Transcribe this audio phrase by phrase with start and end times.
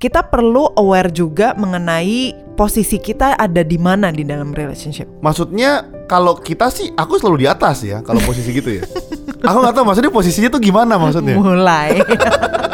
[0.00, 5.04] kita perlu aware juga mengenai posisi kita ada di mana di dalam relationship.
[5.20, 8.84] Maksudnya kalau kita sih aku selalu di atas ya kalau posisi gitu ya.
[9.46, 11.36] aku nggak tahu maksudnya posisinya tuh gimana maksudnya.
[11.36, 12.00] Mulai.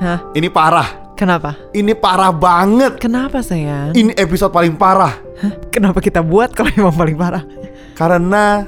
[0.00, 0.18] Hah?
[0.32, 0.88] ini parah.
[1.12, 1.52] Kenapa?
[1.76, 2.96] Ini parah banget.
[2.96, 3.92] Kenapa sayang?
[3.92, 5.12] Ini episode paling parah
[5.44, 5.52] Hah?
[5.68, 7.44] Kenapa kita buat kalau emang paling parah?
[7.92, 8.64] karena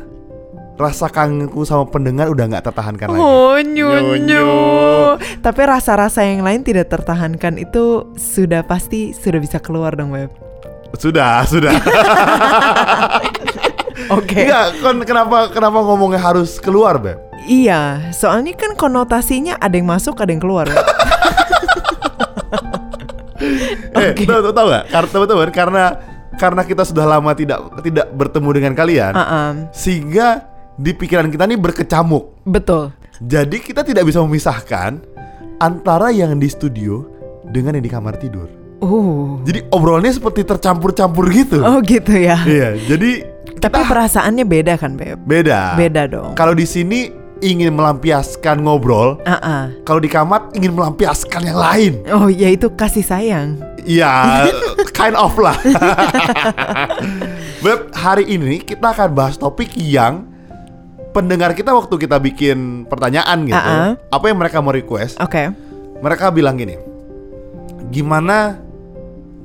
[0.77, 3.21] rasa kangenku sama pendengar udah nggak tertahankan lagi.
[3.21, 4.49] Oh nyunyu.
[5.41, 10.29] Tapi rasa-rasa yang lain tidak tertahankan itu sudah pasti sudah bisa keluar dong web.
[11.01, 11.73] Sudah, sudah.
[14.21, 14.45] Oke.
[14.45, 17.17] Enggak, kan kenapa kenapa ngomongnya harus keluar, Beb?
[17.49, 20.69] Iya, soalnya kan konotasinya ada yang masuk, ada yang keluar.
[23.99, 24.85] Eh, tahu tahu nggak?
[24.89, 25.85] Karena teman-teman, karena
[26.41, 29.13] karena kita sudah lama tidak tidak bertemu dengan kalian,
[29.75, 32.45] sehingga di pikiran kita nih berkecamuk.
[32.49, 32.95] Betul.
[33.23, 34.99] Jadi kita tidak bisa memisahkan
[35.63, 37.07] antara yang di studio
[37.53, 38.49] dengan yang di kamar tidur.
[38.83, 39.39] Uh.
[39.47, 41.63] Jadi obrolannya seperti tercampur-campur gitu.
[41.63, 42.43] Oh gitu ya.
[42.43, 43.31] Iya, jadi
[43.63, 45.23] Tapi perasaannya beda kan, Beb?
[45.23, 45.79] beda.
[45.79, 46.35] Beda dong.
[46.35, 49.75] Kalau di sini ingin melampiaskan ngobrol, Uh-uh.
[49.83, 51.93] kalau di kamar ingin melampiaskan yang lain.
[52.09, 53.59] Oh, ya itu kasih sayang.
[53.83, 54.47] Iya,
[54.99, 55.59] kind of lah.
[57.59, 60.27] Beb, hari ini kita akan bahas topik yang
[61.11, 63.59] pendengar kita waktu kita bikin pertanyaan gitu.
[63.59, 63.99] Ah-ah.
[64.09, 65.19] Apa yang mereka mau request?
[65.19, 65.51] Oke.
[65.99, 66.79] Mereka bilang gini.
[67.91, 68.57] Gimana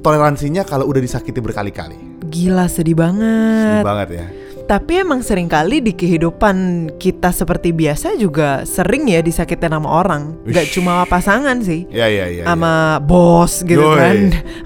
[0.02, 1.98] toleransinya kalau udah disakiti berkali-kali?
[2.30, 3.82] Gila sedih banget.
[3.82, 4.26] Sedih banget ya.
[4.68, 10.44] Tapi emang sering kali di kehidupan kita seperti biasa juga sering ya disakitin sama orang.
[10.44, 10.74] Gak Ush.
[10.76, 11.88] cuma pasangan sih.
[11.88, 12.44] Iya, iya, iya.
[12.44, 13.96] sama bos gitu Yoi.
[13.96, 14.18] kan,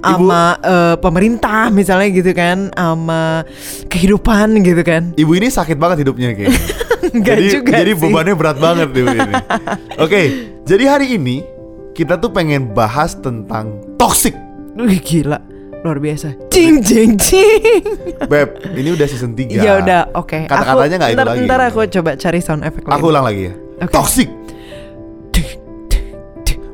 [0.02, 3.46] sama eh, pemerintah misalnya gitu kan, sama
[3.94, 5.14] kehidupan gitu kan.
[5.14, 6.58] Ibu ini sakit banget hidupnya kayaknya.
[7.18, 8.02] Enggak jadi, juga jadi sih.
[8.02, 9.34] bebannya berat banget ibu ini.
[10.06, 10.22] Oke,
[10.66, 11.46] jadi hari ini
[11.94, 14.34] kita tuh pengen bahas tentang toxic.
[14.82, 15.38] Wih gila,
[15.82, 16.38] luar biasa.
[16.54, 17.84] Cing cing cing.
[18.30, 20.46] Beb, ini udah season 3 Ya udah, oke.
[20.46, 21.46] Kata-katanya nggak itu lagi.
[21.50, 23.02] Ntar aku coba cari sound effect lagi.
[23.02, 23.54] Aku ulang lagi ya.
[23.82, 23.94] Oke.
[23.94, 24.30] Toxic.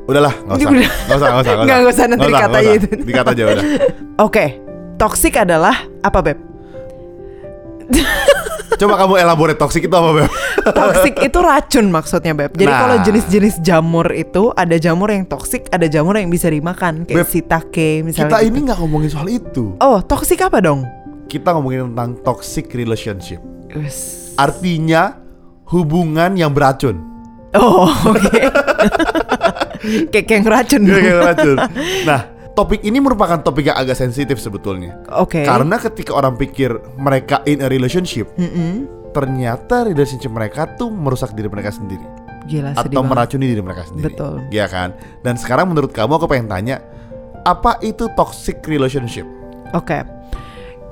[0.08, 0.70] Udahlah, nggak usah.
[0.72, 1.54] Nggak usah, nggak usah.
[1.68, 2.76] Nggak, usah, nanti dikata usah.
[2.80, 2.88] itu.
[3.04, 3.64] Dikata aja udah.
[4.24, 4.44] Oke,
[4.96, 6.38] toxic adalah apa beb?
[8.76, 10.28] Coba kamu elaborate toxic itu apa, Beb?
[10.78, 12.52] Toxic itu racun maksudnya beb.
[12.52, 12.80] Jadi Nah.
[12.84, 17.28] kalau jenis-jenis jamur itu ada jamur yang toxic, ada jamur yang bisa dimakan kayak Beb,
[17.32, 18.28] shiitake misalnya.
[18.28, 18.48] Kita gitu.
[18.52, 19.72] ini nggak ngomongin soal itu.
[19.80, 20.84] Oh, toxic apa dong?
[21.24, 23.40] Kita ngomongin tentang toxic relationship.
[23.72, 24.32] Wes.
[24.36, 25.16] Artinya
[25.72, 27.00] hubungan yang beracun.
[27.56, 28.28] Oh, oke.
[30.12, 30.82] kayak kayak racun.
[30.84, 31.56] Kayak racun.
[32.04, 32.20] Nah,
[32.58, 34.98] topik ini merupakan topik yang agak sensitif sebetulnya.
[35.14, 35.46] Oke.
[35.46, 38.90] Karena ketika orang pikir mereka in a relationship, Mm-mm.
[39.14, 42.02] ternyata relationship mereka tuh merusak diri mereka sendiri
[42.50, 43.10] Gila atau banget.
[43.14, 44.10] meracuni diri mereka sendiri.
[44.10, 44.42] Betul.
[44.50, 44.98] Iya kan?
[45.22, 46.82] Dan sekarang menurut kamu aku pengen tanya,
[47.46, 49.24] apa itu toxic relationship?
[49.70, 50.02] Oke.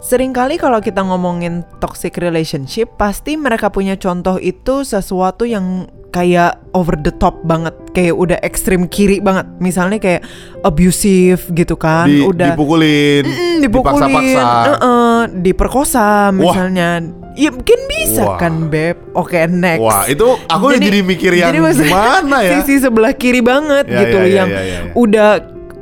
[0.06, 6.96] Seringkali kalau kita ngomongin toxic relationship, pasti mereka punya contoh itu sesuatu yang kayak over
[6.96, 9.44] the top banget, kayak udah ekstrim kiri banget.
[9.60, 10.24] Misalnya kayak
[10.62, 14.44] abusive gitu kan, Di- udah dipukulin, Mm, dipukulin, dipaksa-paksa.
[14.72, 17.04] uh-uh, diperkosa misalnya.
[17.36, 18.40] Ya mungkin bisa Wah.
[18.40, 18.96] kan beb.
[19.12, 19.84] Oke next.
[19.84, 22.50] Wah, itu aku jadi, mikir yang maksudnya gimana ya?
[22.64, 24.80] Sisi sebelah kiri banget Ya, gitu ya, ya, yang ya, ya, ya.
[24.96, 25.30] udah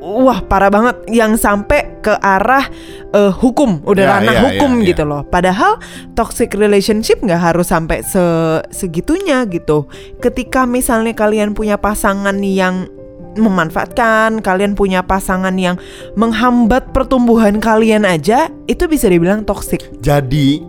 [0.05, 2.69] wah parah banget yang sampai ke arah
[3.11, 4.93] eh, hukum, udah Ya, ranah ya, hukum ya.
[4.93, 5.25] gitu loh.
[5.25, 5.81] Padahal
[6.13, 9.89] toxic relationship nggak harus sampai se- segitunya gitu.
[10.19, 12.87] Ketika misalnya kalian punya pasangan yang
[13.35, 15.75] memanfaatkan, kalian punya pasangan yang
[16.15, 19.91] menghambat pertumbuhan kalian aja, itu bisa dibilang toxic.
[19.99, 20.63] Jadi,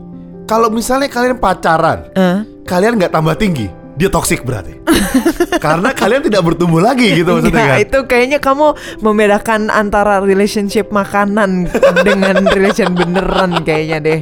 [0.45, 4.75] kalau misalnya kalian pacaran, Eh, kalian nggak tambah tinggi, dia toxic berarti.
[5.65, 7.85] Karena kalian tidak bertumbuh lagi gitu maksudnya Enggak, kan?
[7.87, 8.67] itu kayaknya kamu
[8.99, 11.71] membedakan antara relationship makanan
[12.03, 14.19] dengan relation beneran kayaknya deh.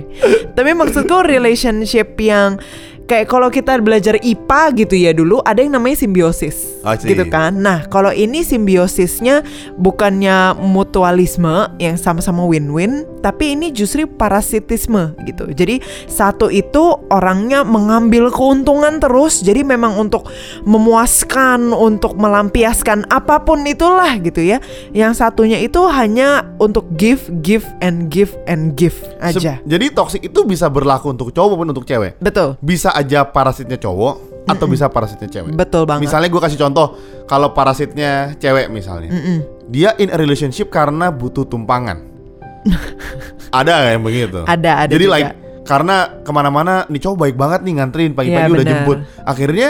[0.54, 2.62] Tapi maksudku relationship yang
[3.06, 7.16] kayak kalau kita belajar IPA gitu ya dulu ada yang namanya simbiosis see.
[7.16, 7.56] gitu kan.
[7.60, 9.42] Nah, kalau ini simbiosisnya
[9.80, 15.50] bukannya mutualisme yang sama-sama win-win, tapi ini justru parasitisme gitu.
[15.52, 15.80] Jadi
[16.12, 20.28] satu itu orangnya mengambil keuntungan terus, jadi memang untuk
[20.68, 24.60] memuaskan, untuk melampiaskan apa pun itulah gitu ya.
[24.92, 29.60] Yang satunya itu hanya untuk give, give and give and give aja.
[29.60, 32.20] Se- jadi toxic itu bisa berlaku untuk cowok maupun untuk cewek.
[32.20, 32.60] Betul.
[32.60, 35.54] Bisa aja parasitnya cowok atau bisa parasitnya cewek.
[35.54, 36.06] Betul banget.
[36.06, 39.12] Misalnya gue kasih contoh, kalau parasitnya cewek misalnya,
[39.66, 42.04] dia in a relationship karena butuh tumpangan.
[43.52, 44.44] ada yang begitu?
[44.44, 45.14] Ada, ada Jadi juga.
[45.14, 45.32] like
[45.64, 48.72] karena ke mana-mana nih cowok baik banget nih nganterin pagi-pagi Iya, udah benar.
[48.76, 48.98] jemput.
[49.24, 49.70] Akhirnya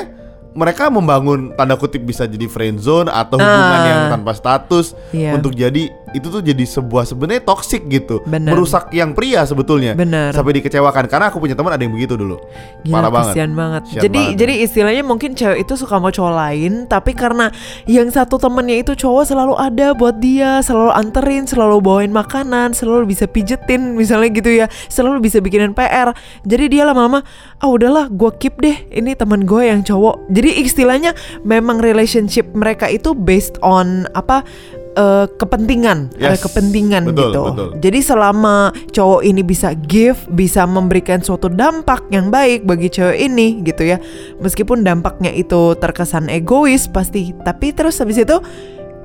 [0.53, 3.85] mereka membangun tanda kutip bisa jadi friend zone atau hubungan Ah.
[3.85, 5.33] yang tanpa status Iya.
[5.33, 8.53] untuk jadi itu tuh jadi sebuah sebenarnya toxic gitu, Benar.
[8.55, 9.97] merusak yang pria sebetulnya.
[9.97, 10.31] Benar.
[10.31, 12.37] Sampai dikecewakan karena aku punya teman ada yang begitu dulu.
[12.85, 13.49] Gila, Parah banget.
[13.53, 13.83] banget.
[13.97, 14.39] Jadi banget.
[14.39, 17.49] jadi istilahnya mungkin cewek itu suka sama cowok lain, tapi karena
[17.89, 23.09] yang satu temennya itu cowok selalu ada buat dia, selalu anterin, selalu bawain makanan, selalu
[23.09, 26.13] bisa pijetin misalnya gitu ya, selalu bisa bikinin PR.
[26.45, 27.25] Jadi dia lama-lama,
[27.59, 30.29] ah udahlah, gue keep deh, ini teman gue yang cowok.
[30.29, 31.11] Jadi istilahnya
[31.41, 34.45] memang relationship mereka itu based on apa?
[34.93, 37.41] Eh, kepentingan, ada Yes, kepentingan betul, gitu.
[37.49, 37.69] betul.
[37.81, 38.55] Jadi selama
[38.89, 43.97] cowok ini bisa give, bisa memberikan suatu dampak yang baik bagi cewek ini gitu ya.
[44.39, 48.37] Meskipun dampaknya itu terkesan egois pasti, tapi terus habis itu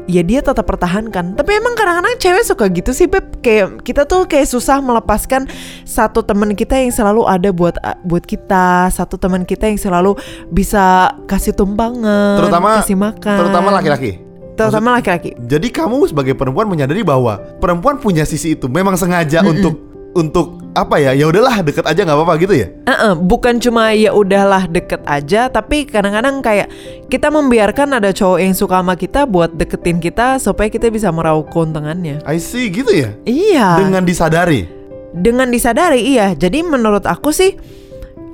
[0.08, 1.36] ya dia tetap pertahankan.
[1.36, 3.44] Tapi emang kadang-kadang cewek suka gitu sih, Beb.
[3.44, 5.44] Kayak kita tuh kayak susah melepaskan
[5.84, 10.16] satu teman kita yang selalu ada buat buat kita, satu teman kita yang selalu
[10.48, 13.36] bisa kasih tumpangan, Terutama kasih makan.
[13.40, 14.27] terutama laki-laki.
[14.58, 15.30] Terutama laki-laki.
[15.38, 19.78] Jadi kamu sebagai perempuan menyadari bahwa perempuan punya sisi itu memang sengaja untuk
[20.18, 21.14] untuk apa ya?
[21.14, 22.66] Ya udahlah deket aja nggak apa-apa gitu ya.
[22.86, 26.68] Eh-eh, bukan cuma ya udahlah deket aja, tapi kadang-kadang kayak
[27.06, 31.50] kita membiarkan ada cowok yang suka sama kita buat deketin kita supaya kita bisa meraup
[31.54, 32.22] keuntungannya.
[32.26, 33.14] I see gitu ya.
[33.26, 33.78] Iya.
[33.78, 34.66] Dengan disadari.
[35.14, 36.34] Dengan disadari iya.
[36.34, 37.77] Jadi menurut aku sih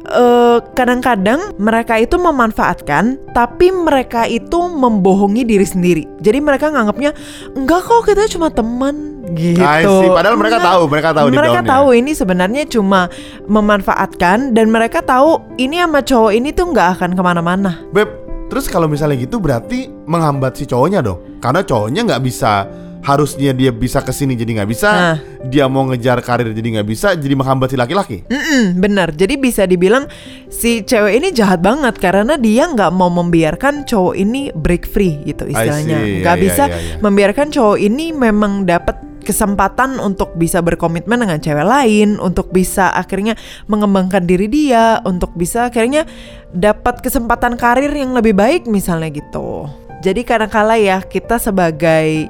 [0.05, 6.05] eh, kadang-kadang mereka itu memanfaatkan, tapi mereka itu membohongi diri sendiri.
[6.21, 7.13] Jadi mereka nganggapnya
[7.57, 9.93] enggak kok kita cuma teman gitu.
[10.05, 10.13] See.
[10.13, 10.71] Padahal mereka Enggak.
[10.73, 11.73] tahu, mereka tahu di Mereka dalamnya.
[11.73, 13.01] tahu ini sebenarnya cuma
[13.49, 17.73] memanfaatkan dan mereka tahu ini sama cowok ini tuh nggak akan ke mana-mana.
[17.89, 18.09] Beb,
[18.53, 21.41] terus kalau misalnya gitu berarti menghambat si cowoknya dong.
[21.41, 22.69] Karena cowoknya nggak bisa
[23.05, 25.17] harusnya dia bisa ke sini jadi nggak bisa, Nah.
[25.45, 28.25] dia mau ngejar karir jadi nggak bisa, jadi menghambat si laki-laki.
[28.33, 29.13] Mm-mm, benar.
[29.13, 30.09] Jadi bisa dibilang
[30.49, 35.45] si cewek ini jahat banget karena dia nggak mau membiarkan cowok ini break free gitu
[35.45, 36.25] istilahnya.
[36.25, 36.97] Nggak ya, bisa ya, ya.
[37.05, 43.37] membiarkan cowok ini memang dapat kesempatan untuk bisa berkomitmen dengan cewek lain, untuk bisa akhirnya
[43.69, 46.05] mengembangkan diri dia, untuk bisa akhirnya
[46.53, 49.67] dapat kesempatan karir yang lebih baik misalnya gitu.
[50.05, 52.29] Jadi kadang-kala ya kita sebagai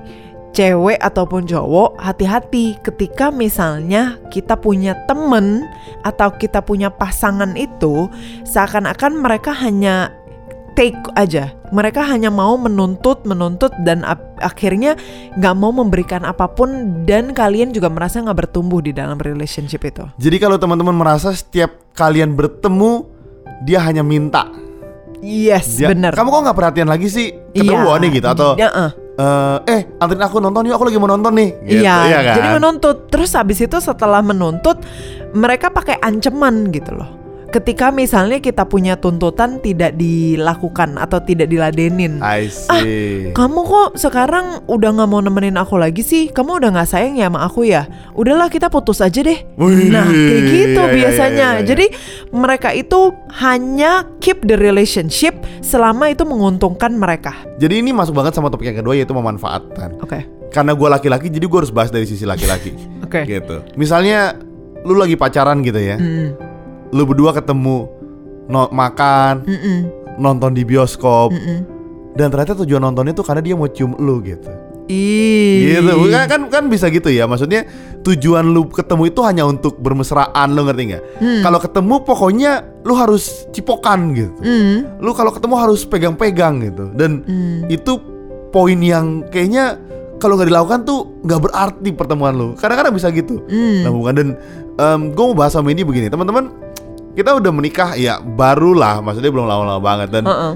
[0.55, 5.67] cewek ataupun cowok hati-hati ketika misalnya kita punya temen
[6.07, 8.07] atau kita punya pasangan itu
[8.47, 10.15] seakan-akan mereka hanya
[10.79, 14.07] take aja mereka hanya mau menuntut menuntut dan
[14.39, 14.95] akhirnya
[15.35, 20.07] nggak mau memberikan apa pun dan kalian juga merasa nggak bertumbuh di dalam relationship itu
[20.19, 23.11] Jadi kalau teman-teman merasa setiap kalian bertemu
[23.63, 24.51] dia hanya minta,
[25.23, 27.31] yes dia, bener kamu kok nggak perhatian lagi sih?
[27.55, 28.01] Ketemu Iya.
[28.03, 29.04] nih gitu atau Ya, eh.
[29.15, 31.51] Eh, eh anterin aku nonton yuk aku lagi mau nonton nih.
[31.63, 32.35] Gitu, Iya, kan?
[32.39, 32.97] jadi menuntut.
[33.09, 34.83] Terus habis itu setelah menuntut,
[35.35, 37.24] mereka pakai ancaman gitu loh.
[37.55, 42.19] Ketika misalnya kita punya tuntutan tidak dilakukan atau tidak diladenin.
[42.19, 43.31] I see.
[43.31, 46.35] Kamu kok sekarang udah nggak mau nemenin aku lagi sih?
[46.35, 47.87] Kamu udah nggak sayang ya sama aku ya?
[48.19, 49.47] Udahlah kita putus aja deh.
[49.55, 51.49] Wih, Nah kayak gitu iya, iya, biasanya.
[51.55, 51.67] iya, iya.
[51.71, 51.87] Jadi
[52.35, 57.39] mereka itu hanya keep the relationship selama itu menguntungkan mereka.
[57.63, 60.03] Jadi ini masuk banget sama topik yang kedua yaitu memanfaatkan.
[60.03, 62.75] Oke, Karena gue laki-laki jadi gue harus bahas dari sisi laki-laki.
[63.07, 63.23] oke.
[63.31, 63.63] gitu.
[63.79, 64.35] Misalnya
[64.83, 66.03] lu lagi pacaran gitu ya.
[66.03, 66.54] Mm,
[66.95, 67.91] Lu berdua ketemu
[68.47, 69.81] no- makan, mm, mm,
[70.23, 71.61] nonton di bioskop mm, mm.
[72.15, 74.47] dan ternyata tujuan nontonnya tuh karena dia mau cium lu gitu.
[74.85, 75.81] Ih.
[75.81, 76.13] Gitu.
[76.13, 77.25] Kan, kan kan bisa gitu ya.
[77.25, 77.65] Maksudnya
[78.05, 81.03] tujuan lu ketemu itu hanya untuk bermesraan, lu ngerti nggak?
[81.25, 81.41] Hmm.
[81.41, 82.53] Kalau ketemu pokoknya
[82.85, 84.37] lu harus cipokan gitu.
[84.45, 86.93] Mm, Lu kalau ketemu harus pegang-pegang gitu.
[86.93, 87.73] Dan mm.
[87.73, 87.97] itu
[88.53, 89.81] poin yang kayaknya
[90.21, 92.49] kalau nggak dilakukan tuh nggak berarti pertemuan lu.
[92.53, 93.41] Kadang-kadang bisa gitu.
[93.49, 93.89] Hmm.
[93.89, 94.29] Nah bukan dan
[95.17, 96.53] gue mau bahas sama ini begini teman-teman
[97.15, 100.55] kita udah menikah ya barulah maksudnya belum lama-lama banget dan Uh-uh.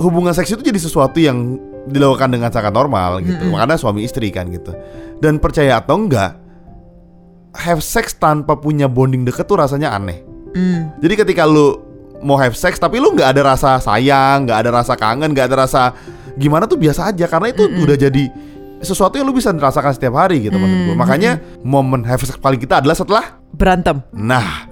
[0.00, 1.56] hubungan seks itu jadi sesuatu yang
[1.88, 3.40] dilakukan dengan sangat normal gitu.
[3.48, 4.76] Makanya suami istri kan gitu.
[5.16, 6.36] Dan percaya atau enggak
[7.56, 10.22] have sex tanpa punya bonding deket tuh rasanya aneh.
[10.50, 10.98] Mm.
[10.98, 11.78] jadi ketika lu
[12.26, 15.56] mau have sex tapi lu nggak ada rasa sayang nggak ada rasa kangen nggak ada
[15.62, 15.94] rasa
[16.34, 18.24] gimana tuh biasa aja karena itu udah jadi
[18.82, 20.96] sesuatu yang lu bisa rasakan setiap hari gitu Hmm, gue.
[20.98, 24.02] Makanya momen have sex paling kita adalah setelah Berantem.
[24.14, 24.66] nah.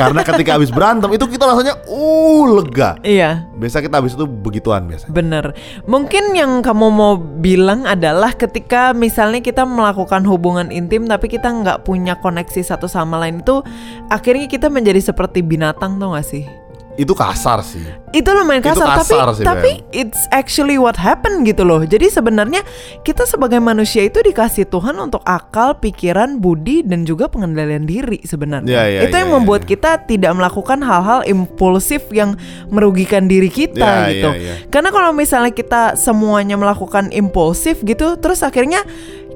[0.00, 2.96] karena ketika habis berantem itu kita rasanya uh lega.
[3.04, 3.44] Iya.
[3.60, 5.12] Biasa kita habis itu begituan biasa.
[5.12, 5.52] Bener.
[5.84, 11.84] Mungkin yang kamu mau bilang adalah ketika misalnya kita melakukan hubungan intim tapi kita nggak
[11.84, 13.60] punya koneksi satu sama lain itu
[14.08, 16.59] akhirnya kita menjadi seperti binatang tuh gak sih?
[16.98, 17.82] Itu kasar sih.
[18.10, 21.80] Itu lumayan Itu kasar, kasar tapi sih, tapi it's actually what happened gitu loh.
[21.86, 22.66] Jadi sebenarnya
[23.06, 28.68] kita sebagai manusia itu dikasih Tuhan untuk akal, pikiran, budi dan juga pengendalian diri sebenarnya.
[28.68, 29.68] Ya, ya, itu ya, yang ya, membuat ya.
[29.76, 32.34] kita tidak melakukan hal-hal impulsif yang
[32.68, 34.30] merugikan diri kita Ya, gitu.
[34.34, 34.54] ya, ya.
[34.68, 38.82] Karena kalau misalnya kita semuanya melakukan impulsif gitu, terus akhirnya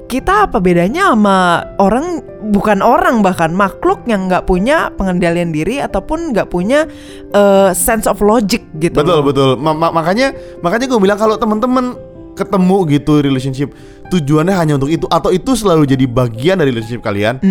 [0.05, 2.21] kita apa bedanya sama orang
[2.53, 6.85] bukan orang bahkan makhluk yang nggak punya pengendalian diri ataupun nggak punya
[7.33, 8.93] uh, sense of logic gitu.
[8.93, 9.49] Betul betul.
[9.57, 10.31] Ma- ma- makanya
[10.61, 11.97] makanya gue bilang kalau teman-teman
[12.35, 13.71] ketemu gitu relationship
[14.11, 17.41] tujuannya hanya untuk itu atau itu selalu jadi bagian dari relationship kalian.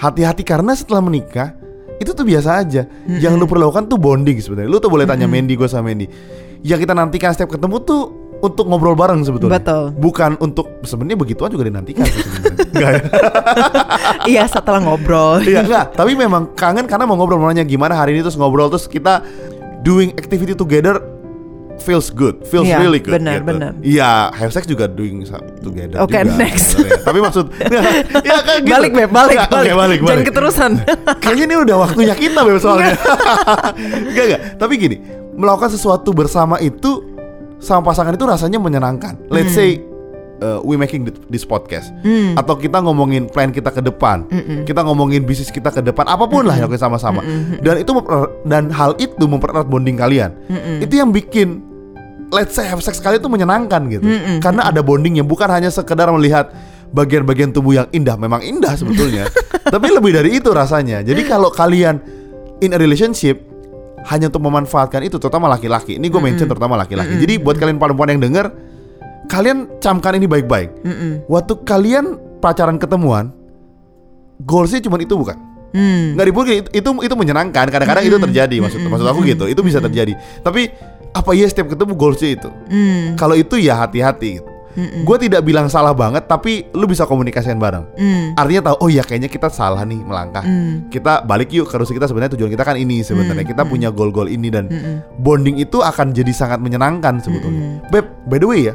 [0.00, 1.54] Hati-hati karena setelah menikah
[2.02, 2.82] itu tuh biasa aja.
[3.06, 4.70] Yang lu perlu lakukan tuh bonding sebenarnya.
[4.70, 6.10] Lu tuh boleh tanya Mandy gue sama Mandy.
[6.66, 9.62] Yang kita nantikan setiap ketemu tuh untuk ngobrol bareng sebetulnya.
[9.62, 9.94] Betul.
[9.94, 12.06] Bukan untuk sebenarnya begituan juga dinantikan.
[12.68, 13.00] Enggak ya?
[14.28, 15.42] Iya setelah ngobrol.
[15.42, 18.86] Iya enggak, tapi memang kangen karena mau ngobrol nanya gimana hari ini terus ngobrol terus
[18.86, 19.22] kita
[19.80, 20.98] doing activity together
[21.78, 23.18] feels good, feels Iya, really good.
[23.18, 23.48] benar, gitu.
[23.50, 23.70] benar.
[23.82, 25.26] Iya, have sex juga doing
[25.58, 25.98] together.
[25.98, 26.78] Oke, juga next.
[26.78, 27.02] sebenarnya.
[27.02, 27.46] tapi maksud,
[28.22, 28.70] ya kan gitu.
[28.70, 29.66] Balik beb, balik, Enggak, balik.
[29.66, 30.26] oke, balik, Jangan balik.
[30.30, 30.70] keterusan.
[31.18, 32.94] Kayaknya ini udah waktunya kita beb soalnya.
[34.06, 34.40] Enggak enggak.
[34.56, 34.96] Tapi gini,
[35.34, 37.11] melakukan sesuatu bersama itu
[37.62, 39.14] sama pasangan itu rasanya menyenangkan.
[39.30, 39.56] Let's Hmm.
[39.56, 39.70] say
[40.42, 41.94] uh, we making th- this podcast
[42.34, 44.26] atau kita ngomongin plan kita ke depan,
[44.62, 47.22] kita ngomongin bisnis kita ke depan, apa pun lah yang sama-sama.
[47.62, 47.94] Dan itu
[48.44, 50.34] dan hal itu mempererat bonding kalian.
[50.82, 51.62] Itu yang bikin
[52.32, 54.02] let's say have sex kalian itu menyenangkan gitu.
[54.42, 56.50] Karena ada bonding yang bukan hanya sekedar melihat
[56.90, 59.30] bagian-bagian tubuh yang indah, memang indah sebetulnya.
[59.72, 61.00] Tapi lebih dari itu rasanya.
[61.00, 62.02] Jadi kalau kalian
[62.58, 63.40] in a relationship
[64.10, 65.98] hanya untuk memanfaatkan itu terutama laki-laki.
[65.98, 67.14] Ini gue mention terutama laki-laki.
[67.20, 68.46] Jadi buat kalian perempuan yang denger
[69.30, 70.82] kalian camkan ini baik-baik.
[71.30, 73.30] Waktu kalian pacaran ketemuan,
[74.42, 75.38] goalsnya cuma itu bukan?
[75.72, 76.12] Hmm.
[76.18, 77.64] Nggak dipungkiri itu, itu itu menyenangkan.
[77.72, 79.48] Kadang-kadang itu terjadi maksud maksud aku gitu.
[79.48, 80.12] Itu bisa terjadi.
[80.44, 80.68] Tapi
[81.12, 82.50] apa iya setiap ketemu goalsnya itu?
[82.68, 83.16] Hmm.
[83.16, 84.51] Kalau itu ya hati-hati gitu.
[84.78, 87.84] Gue tidak bilang salah banget, tapi lu bisa komunikasikan bareng.
[87.96, 88.32] Hmm.
[88.38, 90.42] Artinya tahu, oh ya kayaknya kita salah nih melangkah.
[90.42, 90.88] Hmm.
[90.88, 94.48] Kita balik yuk ke kita sebenarnya tujuan kita kan ini sebenarnya kita punya goal-goal ini
[94.48, 94.68] dan
[95.20, 97.84] bonding itu akan jadi sangat menyenangkan sebetulnya.
[97.92, 98.74] Beb, by the way ya,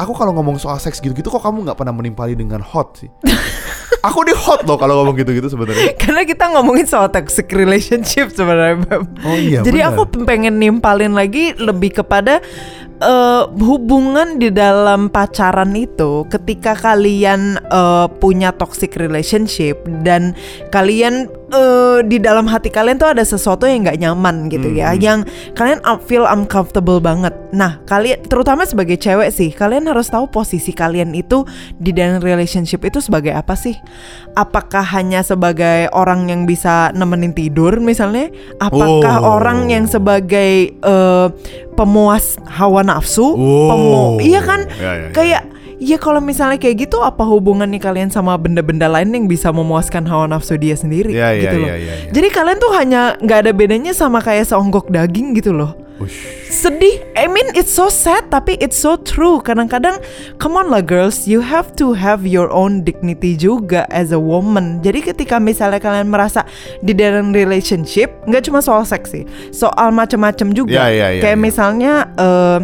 [0.00, 3.10] aku kalau ngomong soal seks gitu-gitu kok kamu nggak pernah menimpali dengan hot sih?
[4.06, 5.94] aku di hot loh kalau ngomong gitu-gitu sebenarnya.
[6.02, 8.82] Karena kita ngomongin soal toxic relationship sebenarnya.
[8.82, 9.02] Beb.
[9.22, 9.94] Oh iya, Jadi benar.
[9.94, 12.42] aku pengen nimpalin lagi lebih kepada
[13.02, 20.32] eh, hubungan di dalam pacaran itu ketika kalian eh, punya toxic relationship dan
[20.70, 24.94] kalian eh, di dalam hati kalian tuh ada sesuatu yang nggak nyaman gitu Hmm, ya,
[24.94, 27.34] yang kalian feel uncomfortable banget.
[27.52, 31.44] Nah, kalian terutama sebagai cewek sih, kalian harus tahu posisi kalian itu
[31.76, 33.76] di dalam relationship itu sebagai apa sih?
[34.32, 38.32] Apakah hanya sebagai orang yang bisa nemenin tidur misalnya?
[38.56, 39.36] Apakah Oh.
[39.36, 41.26] orang yang sebagai eh,
[41.74, 43.24] pemuas hawa nafsu?
[43.24, 43.68] Oh.
[43.68, 44.60] Pemu- iya kan?
[44.76, 45.10] Ya, ya, ya.
[45.12, 45.42] Kayak
[45.82, 50.06] Ya kalau misalnya kayak gitu apa hubungan nih kalian sama benda-benda lain yang bisa memuaskan
[50.06, 51.66] hawa nafsu dia sendiri Ya, ya, gitu loh.
[51.66, 52.10] ya, ya, ya.
[52.14, 55.74] Jadi kalian tuh hanya nggak ada bedanya sama kayak seonggok daging gitu loh.
[56.00, 56.48] Ush.
[56.48, 57.04] Sedih.
[57.18, 59.40] I mean it's so sad tapi it's so true.
[59.44, 60.00] Kadang-kadang
[60.40, 64.80] come on lah girls, you have to have your own dignity juga as a woman.
[64.80, 66.46] Jadi ketika misalnya kalian merasa
[66.80, 70.88] di dalam relationship nggak cuma soal seks sih, soal macam-macam juga.
[70.88, 71.42] Ya, ya, ya, kayak ya.
[71.42, 72.60] misalnya eh,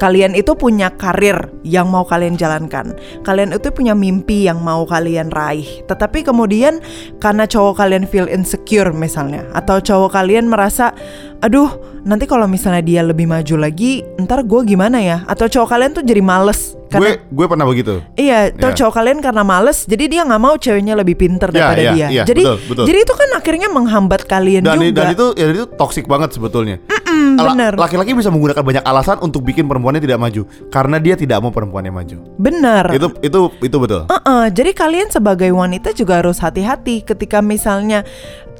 [0.00, 2.96] kalian itu punya karir yang mau kalian jalankan.
[3.26, 5.84] Kalian itu punya mimpi yang mau kalian raih.
[5.84, 6.80] Tetapi kemudian
[7.20, 10.96] karena cowok kalian feel insecure misalnya atau cowok kalian merasa
[11.42, 11.70] aduh,
[12.06, 15.26] nanti kalau misalnya dia lebih maju lagi, ntar gue gimana ya?
[15.26, 17.94] Atau cowok kalian tuh jadi males karena Gue gue pernah begitu.
[18.14, 18.76] Iya, atau Iya.
[18.78, 22.06] cowok kalian karena males, jadi dia nggak mau ceweknya lebih pinter Iya, daripada iya, dia.
[22.12, 22.84] iya, jadi, betul, betul.
[22.86, 24.92] jadi itu kan akhirnya menghambat kalian Dan, juga.
[24.94, 26.76] dan itu ya itu toxic banget sebetulnya.
[27.12, 27.76] Bener.
[27.76, 31.92] Laki-laki bisa menggunakan banyak alasan untuk bikin perempuannya tidak maju karena dia tidak mau perempuannya
[31.92, 32.16] maju.
[32.36, 32.84] Bener.
[32.92, 34.04] Itu itu itu betul.
[34.08, 38.04] Uh-uh, jadi kalian sebagai wanita juga harus hati-hati ketika misalnya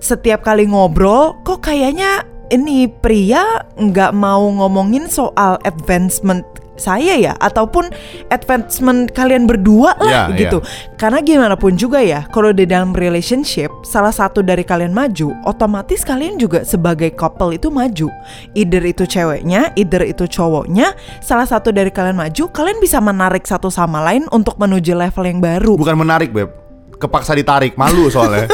[0.02, 6.44] setiap kali ngobrol kok kayaknya ini pria nggak mau ngomongin soal advancement
[6.82, 7.92] saya ya ataupun
[8.32, 10.59] advancement kalian berdua lah Ya, gitu.
[11.00, 16.04] Karena gimana pun juga ya, kalau di dalam relationship salah satu dari kalian maju, otomatis
[16.04, 18.12] kalian juga sebagai couple itu maju.
[18.52, 20.92] Either itu ceweknya, either itu cowoknya,
[21.25, 25.40] salah satu dari kalian maju, kalian bisa menarik satu sama lain untuk menuju level yang
[25.40, 25.75] baru.
[25.80, 26.50] Bukan menarik beb,
[27.02, 28.47] kepaksa ditarik, malu soalnya.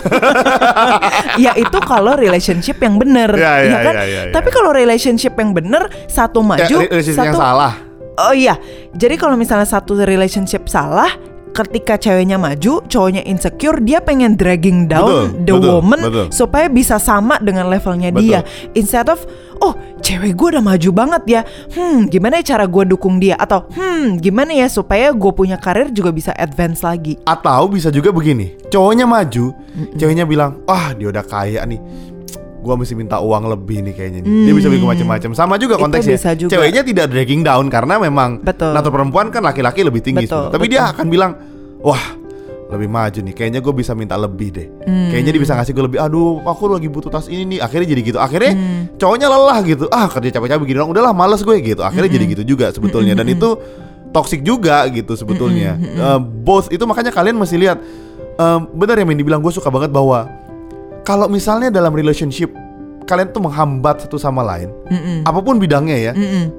[1.44, 3.94] ya itu kalau relationship yang bener, Ya, ya, kan?
[4.00, 4.32] ya, ya, ya.
[4.32, 7.72] Tapi kalau relationship yang bener, satu ya, maju, relationship satu yang salah.
[8.18, 8.58] Oh iya,
[8.98, 11.12] jadi kalau misalnya satu relationship salah,
[11.52, 16.26] ketika ceweknya maju, cowoknya insecure, dia pengen dragging down Betul, the betul, woman betul.
[16.30, 18.22] supaya bisa sama dengan levelnya Betul.
[18.22, 18.40] dia.
[18.74, 19.22] Instead of,
[19.60, 21.40] oh cewek gue udah maju banget ya,
[21.74, 23.34] hmm gimana ya cara gue dukung dia?
[23.36, 27.18] Atau hmm gimana ya supaya gue punya karir juga bisa advance lagi.
[27.26, 29.52] Atau bisa juga begini, cowoknya maju,
[29.98, 31.80] ceweknya bilang, wah dia udah kaya nih,
[32.58, 34.30] gua mesti minta uang lebih nih kayaknya nih.
[34.44, 35.30] Dia bisa bikin macam-macam.
[35.32, 36.14] Sama juga konteksnya.
[36.14, 36.50] bisa juga.
[36.52, 38.74] Ceweknya tidak dragging down karena memang Betul.
[38.74, 40.26] natur perempuan kan laki-laki lebih tinggi.
[40.26, 40.50] Betul.
[40.50, 40.92] Tapi dia betul.
[40.92, 41.32] akan bilang,
[41.78, 42.04] wah
[42.68, 43.32] lebih maju nih.
[43.32, 44.68] Kayaknya gue bisa minta lebih deh.
[44.84, 45.08] Hmm.
[45.08, 45.98] Kayaknya dia bisa ngasih gue lebih.
[45.98, 47.58] Aduh, aku lagi butuh tas ini nih.
[47.58, 48.18] Akhirnya jadi gitu.
[48.20, 48.82] Akhirnya Hmm.
[48.94, 49.84] cowoknya lelah gitu.
[49.88, 50.92] Ah kerja capek-capek gini dong.
[50.92, 51.80] Udahlah males gue gitu.
[51.80, 52.32] Akhirnya jadi Hmm.
[52.36, 53.16] gitu juga sebetulnya.
[53.16, 53.56] Dan itu
[54.08, 55.76] toxic juga gitu sebetulnya.
[55.76, 57.78] Hmm, Eh, both itu makanya kalian mesti lihat.
[58.38, 60.28] eh, benar ya Mendy bilang gue suka banget bahwa
[61.08, 62.52] kalau misalnya dalam relationship
[63.08, 65.24] kalian tuh menghambat satu sama lain, Mm-mm.
[65.24, 66.52] apa pun bidangnya ya, Mm-mm.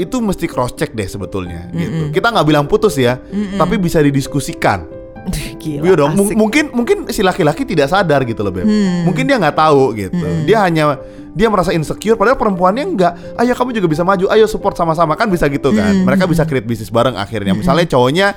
[0.00, 2.08] itu mesti cross check deh sebetulnya gitu.
[2.08, 3.20] Kita nggak bilang putus ya,
[3.60, 4.88] tapi bisa didiskusikan.
[5.60, 6.32] Gila, Iya dong, asik.
[6.32, 8.64] mungkin mungkin si laki-laki tidak sadar gitu loh beb.
[8.64, 9.04] Hmm.
[9.04, 10.24] Mungkin dia nggak tahu gitu.
[10.48, 10.96] Dia hanya
[11.36, 13.12] dia merasa insecure, padahal perempuannya enggak.
[13.36, 15.92] Ayo kamu juga bisa maju, ayo support sama-sama kan bisa gitu kan.
[15.92, 16.08] Hmm.
[16.08, 17.52] Mereka bisa create bisnis bareng akhirnya.
[17.52, 18.32] Misalnya cowoknya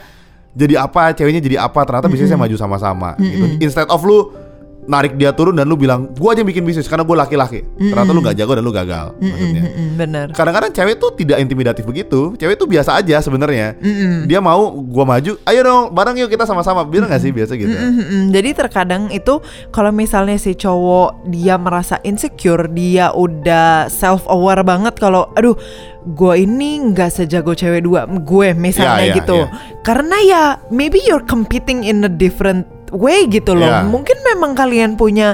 [0.51, 3.15] jadi apa, ceweknya jadi apa, ternyata bisnisnya maju sama-sama.
[3.15, 3.63] Gitu.
[3.63, 4.42] Instead of lu
[4.85, 7.63] narik dia turun dan lu bilang, gua aja yang bikin bisnis karena gue laki-laki.
[7.79, 9.15] Ternyata lu nggak jago dan lu gagal.
[9.17, 9.63] Maksudnya.
[9.63, 10.27] Mm-mm, bener.
[10.35, 12.35] Kadang-kadang cewek tuh tidak intimidatif begitu.
[12.35, 13.79] Cewek tuh biasa aja sebenarnya.
[14.27, 16.83] Dia mau gua maju, ayo dong, bareng yuk kita sama-sama.
[16.83, 17.71] Bener nggak sih biasa gitu?
[17.71, 18.31] Mm-mm.
[18.31, 19.39] Jadi terkadang itu
[19.71, 25.55] kalau misalnya si cowok dia merasa insecure, dia udah self aware banget kalau aduh
[26.03, 29.37] gue ini nggak sejago cewek dua gue misalnya Ya, ya, gitu.
[29.39, 29.47] ya.
[29.87, 33.65] Karena ya maybe you're competing in a different way gitu loh.
[33.67, 33.81] Ya.
[33.83, 35.33] Mungkin memang kalian punya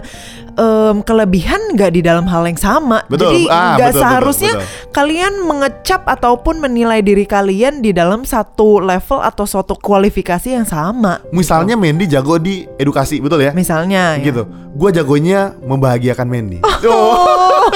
[0.56, 3.04] em, kelebihan nggak di dalam hal yang sama.
[3.06, 3.36] Betul.
[3.36, 4.68] Jadi Ah, nggak betul, betul, seharusnya betul.
[4.92, 11.20] kalian mengecap ataupun menilai diri kalian di dalam satu level atau suatu kualifikasi yang sama.
[11.30, 13.52] Misalnya Mandy jago di edukasi, betul ya?
[13.52, 14.24] Misalnya ya.
[14.26, 14.44] gitu.
[14.72, 16.60] Gua jagonya membahagiakan Mandy.
[16.86, 17.28] Oh.
[17.60, 17.68] Oh.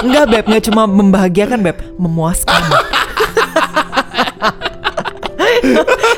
[0.00, 2.54] Enggak beb, nggak cuma membahagiakan beb, memuaskan.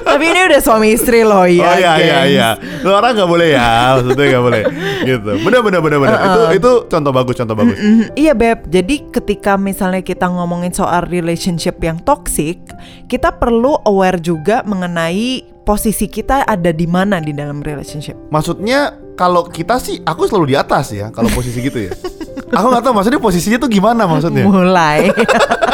[0.01, 1.71] Tapi ini udah suami istri loh ya.
[1.71, 2.49] oh iya iya iya.
[2.83, 4.63] Lu orang nggak boleh ya, maksudnya nggak boleh.
[5.07, 5.31] Gitu.
[5.47, 6.19] Bener bener bener bener.
[6.19, 7.77] Itu itu contoh bagus contoh bagus.
[7.79, 12.59] Mhm, Iya beb, jadi ketika misalnya kita ngomongin soal relationship yang toxic,
[13.07, 18.19] kita perlu aware juga mengenai posisi kita ada di mana di dalam relationship.
[18.35, 21.13] Maksudnya kalau kita sih, aku selalu di atas ya.
[21.15, 21.93] Kalau posisi gitu ya.
[22.57, 24.43] aku nggak tahu maksudnya posisinya tuh gimana maksudnya.
[24.49, 25.13] Mulai.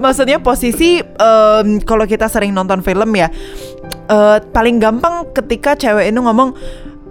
[0.00, 3.28] Maksudnya posisi em, kalau kita sering nonton film ya,
[4.08, 6.56] eh, paling gampang ketika cewek ini ngomong,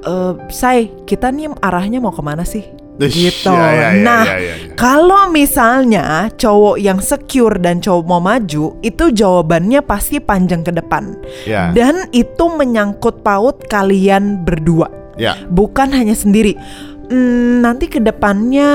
[0.04, 2.65] eh, "Say, kita nih arahnya mau ke mana sih?"
[2.99, 3.47] Gitu.
[3.47, 4.75] ya, ya, ya, nah, ya, ya, ya.
[4.75, 11.15] kalau misalnya cowok yang secure dan cowok mau maju, itu jawabannya pasti panjang ke depan.
[11.47, 11.71] Ya.
[11.71, 15.39] Dan itu menyangkut paut kalian berdua Ya.
[15.47, 16.60] bukan hanya sendiri.
[17.08, 18.67] Hmm, nanti ke depannya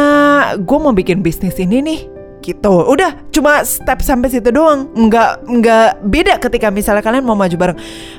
[0.57, 2.00] gue mau bikin bisnis ini nih.
[2.45, 2.75] Gitu.
[2.85, 4.93] Udah, cuma step sampai situ doang.
[4.93, 7.79] Nggak nggak beda ketika misalnya kalian mau maju bareng.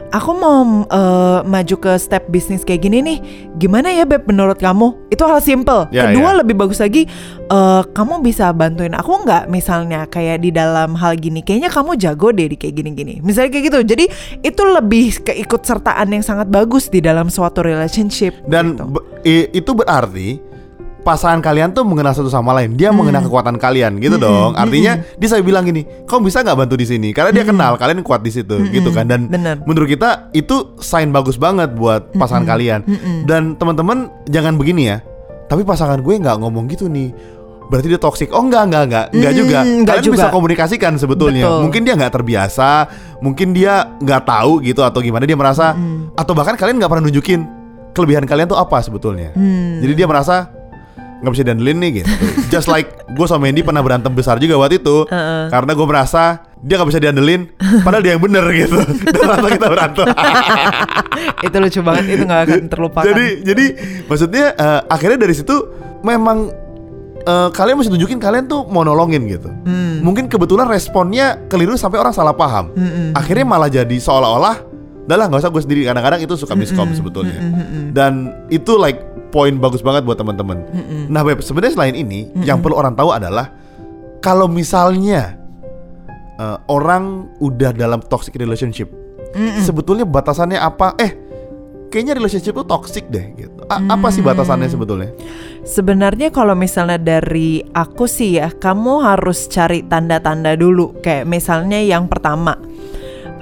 [0.10, 3.18] Aku mau eh, maju ke step bisnis kayak gini nih.
[3.62, 5.14] Gimana ya beb menurut kamu?
[5.14, 5.86] Itu hal simple.
[5.94, 6.38] Ya, Kedua ya.
[6.42, 7.06] lebih bagus lagi
[7.46, 11.46] eh, kamu bisa bantuin aku nggak misalnya kayak di dalam hal gini.
[11.46, 13.22] Kayaknya kamu jago deh di kayak gini-gini.
[13.22, 13.80] Misalnya kayak gitu.
[13.86, 14.06] Jadi
[14.42, 18.34] itu lebih keikutsertaan yang sangat bagus di dalam suatu relationship.
[18.50, 19.06] Dan gitu.
[19.54, 20.42] itu berarti
[21.06, 22.74] pasangan kalian tuh mengenal satu sama lain.
[22.74, 22.98] Dia Hmm.
[22.98, 24.58] mengenal kekuatan kalian, gitu dong.
[24.58, 27.14] Artinya dia saya bilang gini, kamu bisa nggak bantu di sini?
[27.14, 29.06] Karena dia kenal kalian kuat di situ, gitu kan.
[29.06, 29.32] Dan Hmm.
[29.32, 29.56] Bener.
[29.64, 32.82] menurut kita itu sign bagus banget buat pasangan kalian.
[33.24, 34.98] Dan teman-teman jangan begini ya.
[35.46, 37.14] Tapi pasangan gue nggak ngomong gitu nih.
[37.66, 38.30] Berarti dia toxic.
[38.30, 39.60] Oh enggak enggak enggak enggak Hmm, juga.
[39.60, 40.16] enggak Kalian juga.
[40.16, 41.44] bisa komunikasikan sebetulnya.
[41.46, 41.62] Betul.
[41.64, 42.70] Mungkin dia nggak terbiasa,
[43.20, 45.74] mungkin dia nggak tahu gitu atau gimana dia merasa
[46.14, 47.42] atau bahkan kalian nggak pernah nunjukin
[47.92, 49.34] kelebihan kalian tuh apa sebetulnya.
[49.34, 49.82] Hmm.
[49.82, 50.50] Jadi dia merasa
[51.26, 52.12] nggak bisa diandelin nih gitu.
[52.54, 55.10] Just like gue sama Mandy pernah berantem besar juga waktu itu
[55.50, 57.42] karena gue merasa dia nggak bisa diandelin,
[57.86, 58.78] padahal dia yang bener gitu.
[59.14, 60.06] Dan kita berantem.
[61.46, 63.66] itu lucu banget itu nggak akan terlupakan jadi jadi
[64.10, 65.56] maksudnya eh, akhirnya dari situ
[66.02, 66.50] memang
[67.22, 69.50] eh, kalian mesti tunjukin kalian tuh mau nolongin gitu.
[69.66, 70.02] Hmm.
[70.02, 72.70] Mungkin kebetulan responnya keliru sampai orang salah paham.
[72.74, 73.18] Mm-mm.
[73.18, 74.62] Akhirnya malah jadi seolah-olah,
[75.06, 75.82] udah lah nggak usah gue sendiri.
[75.86, 77.38] Kadang-kadang itu suka miskom sebetulnya.
[77.94, 78.14] Dan
[78.50, 80.64] itu like poin bagus banget buat teman-teman.
[81.08, 83.54] Nah, Beb, sebenarnya selain ini, yang perlu orang tahu adalah
[84.20, 85.38] kalau misalnya
[86.36, 88.90] eh, orang udah dalam toxic relationship,
[89.62, 90.96] sebetulnya batasannya apa?
[90.98, 91.12] Eh,
[91.92, 93.62] kayaknya relationship itu toxic deh gitu.
[93.68, 95.12] A- Apa sih batasannya sebetulnya?
[95.66, 100.98] Sebenarnya kalau misalnya dari aku sih ya, kamu harus cari tanda-tanda dulu.
[101.02, 102.56] Kayak misalnya yang pertama,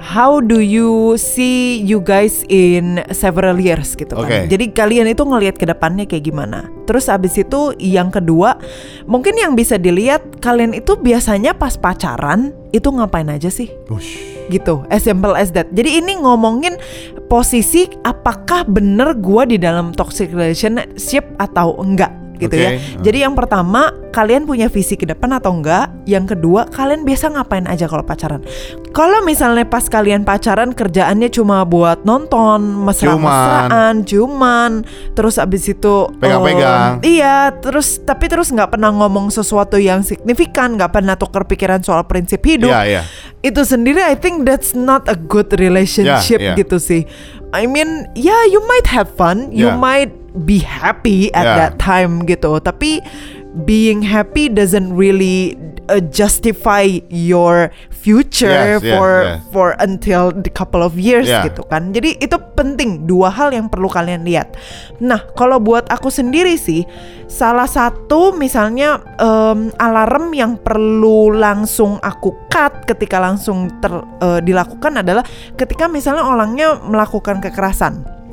[0.04, 4.52] how do you see you guys in several years gitu kan.
[4.52, 6.68] Jadi kalian itu ngelihat ke depannya kayak gimana.
[6.84, 8.60] Terus abis itu yang kedua,
[9.08, 13.72] mungkin yang bisa dilihat kalian itu biasanya pas pacaran itu ngapain aja sih?
[13.88, 14.36] Ush.
[14.52, 16.76] gitu as simple as that jadi ini ngomongin
[17.32, 22.12] posisi apakah bener gua di dalam toxic relationship atau enggak
[22.44, 23.00] gitu ya Oke.
[23.00, 27.66] jadi yang pertama kalian punya visi ke depan atau enggak yang kedua kalian biasa ngapain
[27.66, 28.44] aja kalau pacaran
[28.94, 32.62] kalau misalnya pas kalian pacaran kerjaannya cuma buat nonton
[33.18, 37.00] mesra-mesraan cuman terus abis itu Pegang-pegang.
[37.00, 41.80] em, iya terus tapi terus nggak pernah ngomong sesuatu yang signifikan nggak pernah tukar pikiran
[41.80, 43.02] soal prinsip hidup Iya, iya.
[43.42, 46.58] itu sendiri I think that's not a good relationship Yeah, yeah.
[46.58, 47.02] gitu sih.
[47.54, 49.78] I mean, yeah, you might have fun, you Yeah.
[49.78, 51.56] might be happy at Yeah.
[51.56, 52.98] that time gitu, tapi
[53.62, 55.54] being happy doesn't really
[55.86, 59.38] uh, justify your future Yes, for yes.
[59.54, 61.46] for until the couple of years Yeah.
[61.46, 61.94] gitu kan.
[61.94, 64.58] Jadi itu penting dua hal yang perlu kalian lihat.
[64.98, 66.82] Nah, kalau buat aku sendiri sih
[67.30, 74.98] salah satu misalnya em, alarm yang perlu langsung aku cut ketika langsung ter, eh, dilakukan
[74.98, 75.22] adalah
[75.54, 78.23] ketika misalnya orangnya melakukan kekerasan.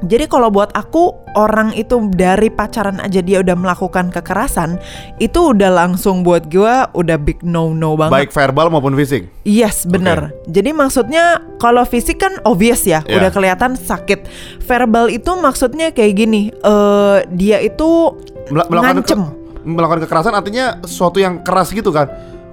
[0.00, 4.78] Jadi kalau buat aku orang itu dari pacaran aja dia udah melakukan kekerasan
[5.16, 8.14] itu udah langsung buat gue udah big no no banget.
[8.14, 9.26] Baik verbal maupun fisik.
[9.42, 10.30] Yes, bener.
[10.46, 13.18] Jadi maksudnya kalau fisik kan obvious ya, Yeah.
[13.18, 14.30] udah kelihatan sakit.
[14.62, 18.14] Verbal itu maksudnya kayak gini, eh dia itu
[18.48, 19.20] Mela- melakukan ngancem.
[19.20, 19.34] ke-
[19.64, 22.06] melakukan kekerasan artinya sesuatu yang keras gitu kan.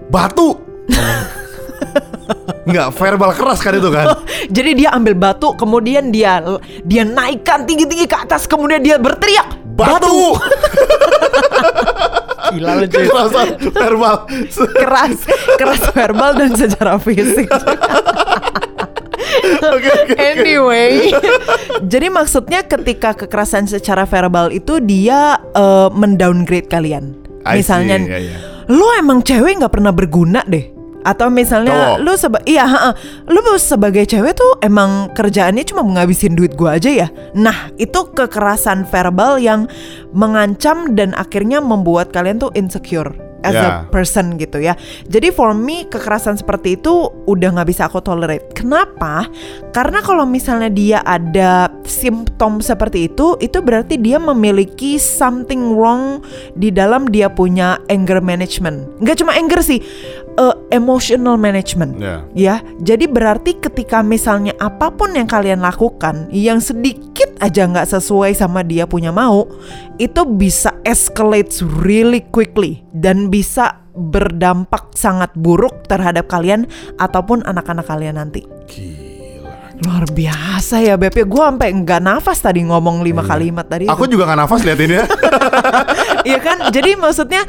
[0.10, 0.58] Batu.
[2.66, 4.06] Enggak, verbal keras kan itu kan.
[4.56, 6.42] Jadi dia ambil batu, kemudian dia
[6.82, 10.40] dia naikkan tinggi-tinggi ke atas, kemudian dia berteriak Batu.
[12.56, 13.08] Gila lu, cuy.
[13.76, 14.16] Verbal.
[14.82, 15.18] keras,
[15.60, 17.52] keras verbal dan secara fisik.
[19.60, 20.16] Oke, oke, oke.
[20.16, 21.12] Anyway,
[21.84, 27.12] jadi maksudnya ketika kekerasan secara verbal itu dia eh, mendowngrade kalian.
[27.44, 28.38] I see, Misalnya, iya, iya.
[28.72, 30.75] lu emang cewek nggak pernah berguna deh.
[31.06, 32.02] Atau misalnya Cowok.
[32.02, 32.92] lu seba iya, ha-ha.
[33.30, 37.08] lu sebagai cewek tuh emang kerjaannya cuma menghabisin duit gua aja ya.
[37.38, 39.70] Nah, itu kekerasan verbal yang
[40.12, 43.14] mengancam dan akhirnya membuat kalian tuh insecure
[43.46, 43.74] as a Ya.
[43.94, 44.74] person gitu ya.
[45.06, 48.50] Jadi for me kekerasan seperti itu udah nggak bisa aku tolerate.
[48.58, 49.30] Kenapa?
[49.70, 56.26] Karena kalau misalnya dia ada simptom seperti itu, itu berarti dia memiliki something wrong
[56.58, 58.98] di dalam dia punya anger management.
[59.06, 59.78] Nggak cuma anger sih,
[60.38, 62.00] eh, emotional management.
[62.00, 62.18] Ya.
[62.36, 68.36] Ya, jadi berarti ketika misalnya apa pun yang kalian lakukan yang sedikit aja nggak sesuai
[68.36, 69.48] sama dia punya mau,
[69.98, 71.52] itu bisa escalate
[71.84, 76.68] really quickly dan bisa berdampak sangat buruk terhadap kalian
[77.00, 78.44] ataupun anak-anak kalian nanti.
[78.68, 79.15] Gila.
[79.84, 83.92] Luar biasa ya Beb, gue sampai nggak nafas tadi ngomong lima kalimat tadi.
[83.92, 84.16] Aku itu.
[84.16, 85.04] juga gak nafas liatin ya.
[86.26, 86.74] Iya kan?
[86.74, 87.46] Jadi maksudnya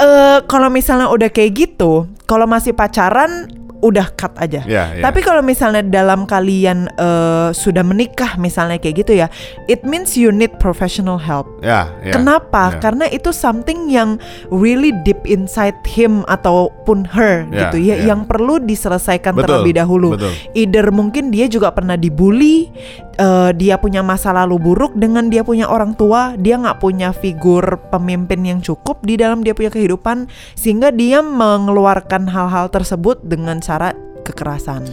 [0.00, 3.52] eh kalau misalnya udah kayak gitu, kalau masih pacaran
[3.84, 4.64] udah cut aja.
[4.64, 5.02] Iya, iya.
[5.04, 9.28] Tapi kalau misalnya dalam kalian eh, sudah menikah misalnya kayak gitu ya,
[9.68, 11.44] it means you need professional help.
[11.60, 12.16] ya, ya.
[12.16, 12.72] Kenapa?
[12.72, 12.80] Ya.
[12.80, 14.16] Karena itu something yang
[14.48, 18.14] really deep inside him ataupun her Ya, gitu ya, ya.
[18.14, 20.08] yang perlu diselesaikan Betul, terlebih dahulu.
[20.16, 20.32] betul.
[20.56, 22.70] Either mungkin dia juga pernah dibully,
[23.18, 27.66] eh, dia punya masa lalu buruk dengan dia punya orang tua, dia nggak punya figur
[27.90, 33.73] pemimpin yang cukup di dalam dia punya kehidupan, sehingga dia mengeluarkan hal-hal tersebut dengan cara
[34.22, 34.86] kekerasan.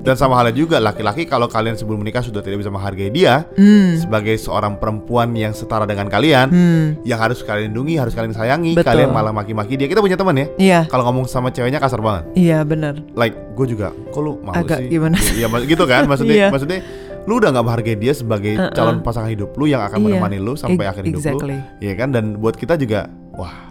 [0.00, 4.00] Dan sama halnya juga laki-laki kalau kalian sebelum menikah sudah tidak bisa menghargai dia Hmm.
[4.00, 6.86] sebagai seorang perempuan yang setara dengan kalian, Hmm.
[7.04, 8.88] yang harus kalian lindungi, harus kalian sayangi, Betul.
[8.88, 9.84] kalian malah maki-maki dia.
[9.84, 10.46] Kita punya teman ya.
[10.56, 12.32] Iya, Kalau ngomong sama ceweknya kasar banget.
[12.32, 12.96] iya benar.
[13.12, 14.88] Like gue juga, kok lu malu Agak sih?
[14.88, 15.20] gimana?
[15.36, 16.34] Iya mas- gitu kan maksudnya.
[16.34, 16.48] Iya.
[16.48, 16.80] Maksudnya
[17.20, 18.72] lu udah nggak menghargai dia sebagai Uh-uh.
[18.72, 20.04] calon pasangan hidup lu yang akan Iya.
[20.08, 21.60] menemani lu sampai akhir hidup exactly.
[21.60, 21.76] lu.
[21.78, 23.04] Iya kan dan buat kita juga
[23.36, 23.68] wah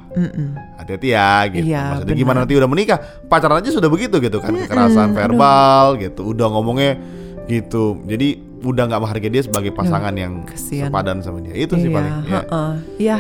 [0.78, 1.66] Hati-hati ya gitu.
[1.70, 2.22] Iya, Maksudnya benar.
[2.26, 5.16] gimana nanti udah menikah, pacaran aja sudah begitu gitu kan, kekerasan aduh.
[5.16, 6.98] verbal gitu, udah ngomongnya
[7.46, 8.02] gitu.
[8.06, 8.28] Jadi
[8.60, 10.92] udah nggak menghargai dia sebagai pasangan yang kesian.
[10.92, 11.56] sepadan sama dia.
[11.56, 12.14] Itu sih Iya, paling.
[13.00, 13.18] Ya.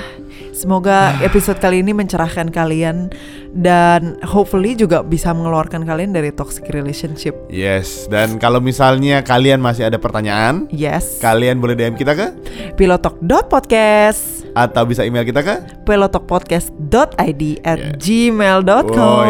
[0.51, 3.09] Semoga episode kali ini mencerahkan kalian
[3.51, 7.33] dan hopefully juga bisa mengeluarkan kalian dari toxic relationship.
[7.47, 11.17] Yes, dan kalau misalnya kalian masih ada pertanyaan, Yes.
[11.19, 12.27] kalian boleh DM kita ke
[12.75, 17.93] Pilotalk.podcast atau bisa email kita ke pilotalkpodcast.id at Yeah.
[17.95, 19.27] gmail.com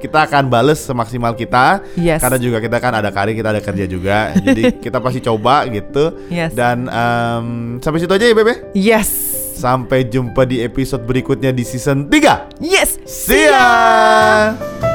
[0.00, 2.24] kita akan bales semaksimal kita Yes.
[2.24, 4.32] karena juga kita kan ada karir, kita ada kerja juga.
[4.46, 6.16] Jadi kita pasti coba gitu.
[6.28, 6.56] Yes.
[6.56, 7.46] Dan em,
[7.78, 8.54] sampai situ aja ya, Bebe.
[8.72, 9.29] Yes.
[9.60, 12.64] Sampai jumpa di episode berikutnya di season 3.
[12.64, 12.96] Yes.
[13.04, 13.60] See ya.
[14.56, 14.89] See ya.